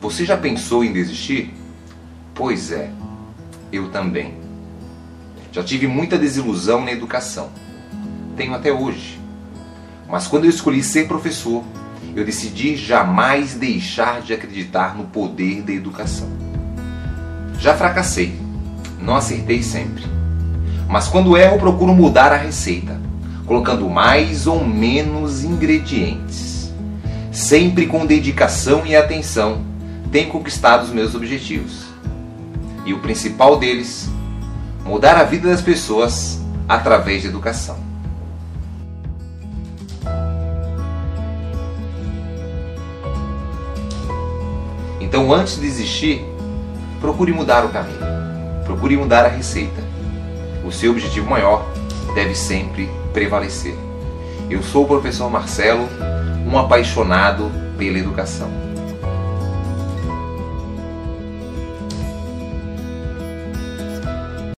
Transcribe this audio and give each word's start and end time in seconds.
Você 0.00 0.24
já 0.24 0.36
pensou 0.36 0.84
em 0.84 0.92
desistir? 0.92 1.52
Pois 2.32 2.70
é, 2.70 2.88
eu 3.72 3.90
também. 3.90 4.34
Já 5.50 5.64
tive 5.64 5.88
muita 5.88 6.16
desilusão 6.16 6.84
na 6.84 6.92
educação. 6.92 7.50
Tenho 8.36 8.54
até 8.54 8.72
hoje. 8.72 9.20
Mas 10.08 10.28
quando 10.28 10.44
eu 10.44 10.50
escolhi 10.50 10.84
ser 10.84 11.08
professor, 11.08 11.64
eu 12.14 12.24
decidi 12.24 12.76
jamais 12.76 13.54
deixar 13.54 14.22
de 14.22 14.32
acreditar 14.32 14.96
no 14.96 15.04
poder 15.04 15.62
da 15.62 15.72
educação. 15.72 16.28
Já 17.58 17.74
fracassei, 17.74 18.38
não 19.00 19.16
acertei 19.16 19.64
sempre. 19.64 20.04
Mas 20.88 21.08
quando 21.08 21.36
erro, 21.36 21.58
procuro 21.58 21.92
mudar 21.92 22.32
a 22.32 22.36
receita, 22.36 23.00
colocando 23.44 23.90
mais 23.90 24.46
ou 24.46 24.64
menos 24.64 25.42
ingredientes. 25.42 26.72
Sempre 27.32 27.86
com 27.86 28.06
dedicação 28.06 28.86
e 28.86 28.94
atenção, 28.94 29.67
tenho 30.10 30.30
conquistado 30.30 30.84
os 30.84 30.90
meus 30.90 31.14
objetivos. 31.14 31.86
E 32.84 32.94
o 32.94 33.00
principal 33.00 33.58
deles, 33.58 34.08
mudar 34.84 35.16
a 35.16 35.24
vida 35.24 35.48
das 35.48 35.60
pessoas 35.60 36.40
através 36.68 37.22
de 37.22 37.28
educação. 37.28 37.78
Então, 45.00 45.32
antes 45.32 45.54
de 45.54 45.62
desistir, 45.62 46.24
procure 47.00 47.32
mudar 47.32 47.64
o 47.64 47.70
caminho. 47.70 47.98
Procure 48.64 48.96
mudar 48.96 49.24
a 49.24 49.28
receita. 49.28 49.82
O 50.64 50.70
seu 50.70 50.90
objetivo 50.92 51.28
maior 51.28 51.66
deve 52.14 52.34
sempre 52.34 52.90
prevalecer. 53.12 53.74
Eu 54.50 54.62
sou 54.62 54.84
o 54.84 54.86
professor 54.86 55.30
Marcelo, 55.30 55.88
um 56.46 56.58
apaixonado 56.58 57.50
pela 57.78 57.98
educação. 57.98 58.67